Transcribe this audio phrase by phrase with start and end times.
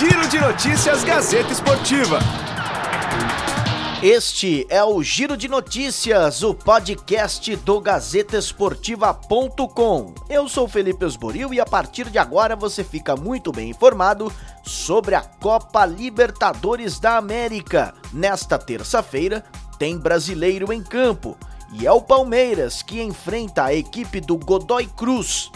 [0.00, 2.18] Giro de Notícias Gazeta Esportiva.
[4.02, 10.14] Este é o Giro de Notícias, o podcast do GazetaEsportiva.com.
[10.26, 14.32] Eu sou Felipe Osboril e a partir de agora você fica muito bem informado
[14.62, 17.92] sobre a Copa Libertadores da América.
[18.10, 19.44] Nesta terça-feira
[19.78, 21.36] tem brasileiro em campo
[21.74, 25.50] e é o Palmeiras que enfrenta a equipe do Godoy Cruz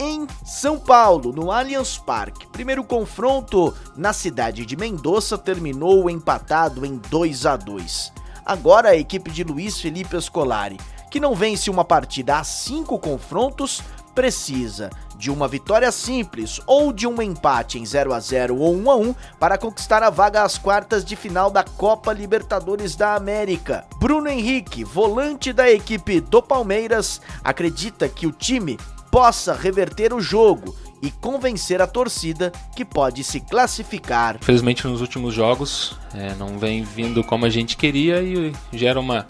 [0.00, 2.46] em São Paulo, no Allianz Parque.
[2.46, 8.10] Primeiro confronto na cidade de Mendoza terminou empatado em 2 a 2.
[8.44, 10.78] Agora a equipe de Luiz Felipe Scolari,
[11.10, 13.82] que não vence uma partida há cinco confrontos,
[14.14, 18.90] precisa de uma vitória simples ou de um empate em 0 a 0 ou 1
[18.90, 23.86] a 1 para conquistar a vaga às quartas de final da Copa Libertadores da América.
[23.98, 28.78] Bruno Henrique, volante da equipe do Palmeiras, acredita que o time
[29.10, 34.36] possa reverter o jogo e convencer a torcida que pode se classificar.
[34.36, 39.26] Infelizmente, nos últimos jogos é, não vem vindo como a gente queria e gera uma,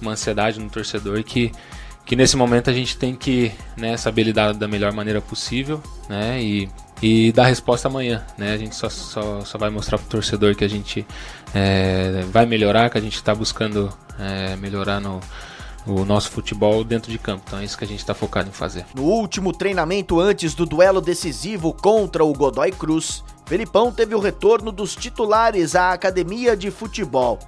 [0.00, 1.50] uma ansiedade no torcedor que,
[2.06, 6.40] que nesse momento a gente tem que né, saber lidar da melhor maneira possível né,
[6.40, 6.68] e,
[7.02, 8.24] e dar resposta amanhã.
[8.36, 8.52] Né?
[8.52, 11.04] A gente só, só, só vai mostrar para o torcedor que a gente
[11.52, 15.20] é, vai melhorar, que a gente está buscando é, melhorar no
[15.92, 17.42] o nosso futebol dentro de campo.
[17.46, 18.86] Então é isso que a gente está focado em fazer.
[18.94, 24.70] No último treinamento antes do duelo decisivo contra o Godoy Cruz, Felipão teve o retorno
[24.70, 27.38] dos titulares à academia de futebol.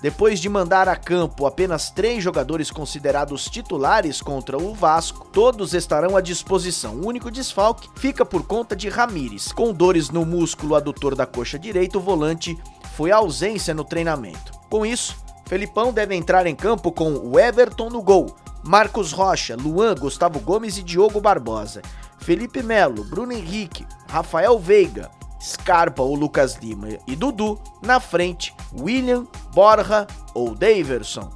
[0.00, 6.16] Depois de mandar a campo apenas três jogadores considerados titulares contra o Vasco, todos estarão
[6.16, 6.94] à disposição.
[6.94, 9.52] O único desfalque fica por conta de Ramires.
[9.52, 12.56] Com dores no músculo adutor da coxa direita, o volante
[12.96, 14.52] foi ausência no treinamento.
[14.70, 15.16] Com isso,
[15.50, 20.78] Felipão deve entrar em campo com o Everton no gol, Marcos Rocha, Luan, Gustavo Gomes
[20.78, 21.82] e Diogo Barbosa,
[22.20, 25.10] Felipe Melo, Bruno Henrique, Rafael Veiga,
[25.42, 31.28] Scarpa ou Lucas Lima e Dudu, na frente, William, Borja ou Daverson.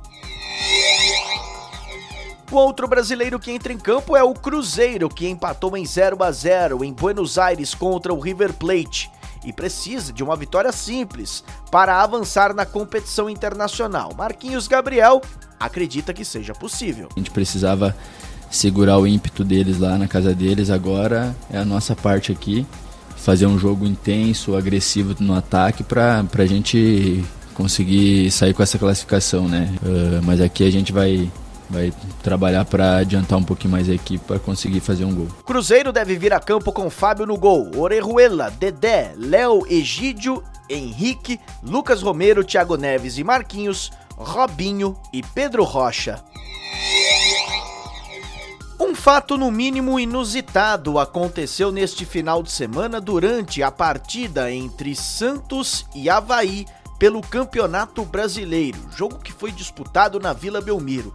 [2.52, 6.30] O outro brasileiro que entra em campo é o Cruzeiro, que empatou em 0 a
[6.30, 9.10] 0 em Buenos Aires contra o River Plate
[9.44, 14.12] e precisa de uma vitória simples para avançar na competição internacional.
[14.16, 15.20] Marquinhos Gabriel
[15.58, 17.08] acredita que seja possível.
[17.14, 17.96] A gente precisava
[18.50, 22.66] segurar o ímpeto deles lá na casa deles, agora é a nossa parte aqui,
[23.16, 27.24] fazer um jogo intenso, agressivo no ataque para a gente
[27.54, 29.72] conseguir sair com essa classificação, né?
[29.82, 31.30] Uh, mas aqui a gente vai
[31.74, 31.92] vai
[32.22, 35.28] trabalhar para adiantar um pouquinho mais a equipe para conseguir fazer um gol.
[35.44, 42.00] Cruzeiro deve vir a campo com Fábio no gol, Orejuela, Dedé, Léo, Egídio, Henrique, Lucas
[42.00, 46.22] Romero, Thiago Neves e Marquinhos, Robinho e Pedro Rocha.
[48.78, 55.86] Um fato no mínimo inusitado aconteceu neste final de semana durante a partida entre Santos
[55.94, 56.66] e Havaí
[56.98, 61.12] pelo Campeonato Brasileiro, jogo que foi disputado na Vila Belmiro.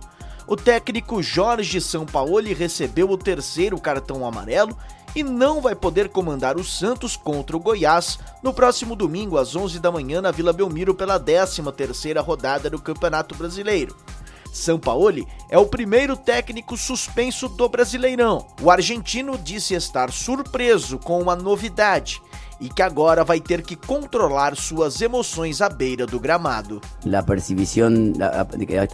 [0.49, 4.75] O técnico Jorge Sampaoli recebeu o terceiro cartão amarelo
[5.15, 9.79] e não vai poder comandar o Santos contra o Goiás no próximo domingo às 11
[9.79, 13.95] da manhã na Vila Belmiro pela 13ª rodada do Campeonato Brasileiro.
[14.51, 18.47] Sampaoli é o primeiro técnico suspenso do Brasileirão.
[18.59, 22.19] O argentino disse estar surpreso com a novidade
[22.59, 26.81] e que agora vai ter que controlar suas emoções à beira do gramado.
[27.11, 27.89] A percepção,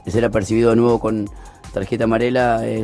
[0.08, 1.26] ser apercibido de novo com
[1.74, 2.84] tarjeta amarela é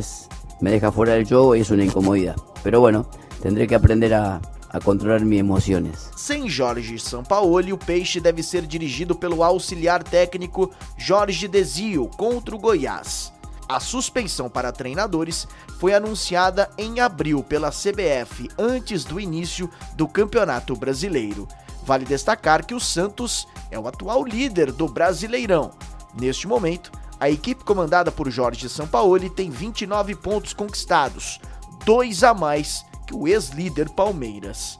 [0.60, 2.40] me deixa fora do jogo e é uma incomodidade.
[2.62, 3.04] Pero bueno,
[3.40, 4.40] tendré que aprender a,
[4.70, 6.10] a controlar minhas emoções.
[6.16, 12.58] Sem Jorge Sampaoli, o Peixe deve ser dirigido pelo auxiliar técnico Jorge Desio contra o
[12.58, 13.31] Goiás.
[13.72, 20.76] A suspensão para treinadores foi anunciada em abril pela CBF antes do início do Campeonato
[20.76, 21.48] Brasileiro.
[21.82, 25.70] Vale destacar que o Santos é o atual líder do Brasileirão.
[26.12, 31.40] Neste momento, a equipe comandada por Jorge Sampaoli tem 29 pontos conquistados,
[31.86, 34.78] dois a mais que o ex-líder Palmeiras.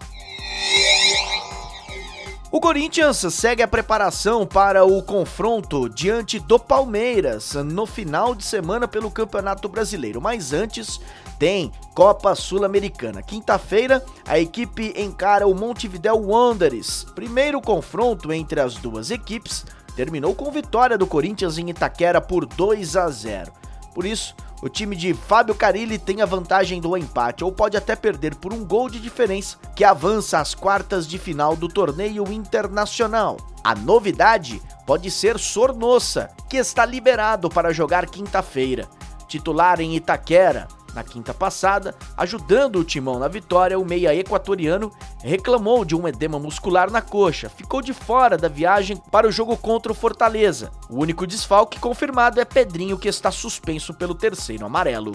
[2.52, 8.86] O Corinthians segue a preparação para o confronto diante do Palmeiras no final de semana
[8.86, 11.00] pelo Campeonato Brasileiro, mas antes
[11.38, 13.22] tem Copa Sul-Americana.
[13.22, 17.06] Quinta-feira, a equipe encara o Montevideo Wanderers.
[17.14, 19.64] Primeiro confronto entre as duas equipes
[19.96, 23.61] terminou com vitória do Corinthians em Itaquera por 2 a 0.
[23.94, 27.96] Por isso, o time de Fábio Carilli tem a vantagem do empate ou pode até
[27.96, 33.36] perder por um gol de diferença que avança às quartas de final do torneio internacional.
[33.64, 38.88] A novidade pode ser Sornossa, que está liberado para jogar quinta-feira.
[39.28, 44.92] Titular em Itaquera, na quinta passada, ajudando o timão na vitória, o meia equatoriano
[45.22, 49.56] reclamou de um edema muscular na coxa, ficou de fora da viagem para o jogo
[49.56, 50.70] contra o Fortaleza.
[50.88, 55.12] O único desfalque confirmado é Pedrinho, que está suspenso pelo terceiro amarelo.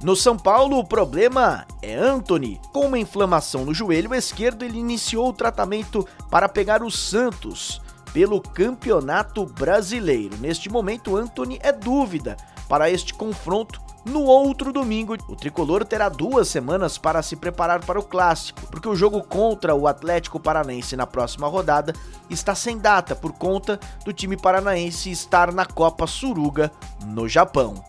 [0.00, 2.60] No São Paulo, o problema é Anthony.
[2.72, 7.80] Com uma inflamação no joelho esquerdo, ele iniciou o tratamento para pegar o Santos
[8.12, 10.36] pelo Campeonato Brasileiro.
[10.38, 12.36] Neste momento, Anthony é dúvida
[12.68, 13.80] para este confronto.
[14.04, 18.88] No outro domingo, o tricolor terá duas semanas para se preparar para o clássico, porque
[18.88, 21.92] o jogo contra o Atlético Paranaense na próxima rodada
[22.30, 26.72] está sem data por conta do time paranaense estar na Copa Suruga
[27.04, 27.84] no Japão.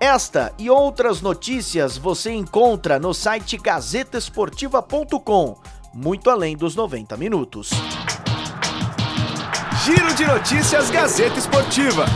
[0.00, 5.56] Esta e outras notícias você encontra no site gazetesportiva.com,
[5.94, 7.70] muito além dos 90 minutos.
[9.86, 12.06] Giro de notícias Gazeta Esportiva.